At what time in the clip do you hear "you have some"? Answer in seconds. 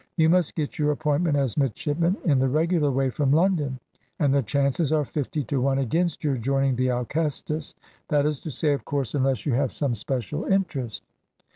9.45-9.93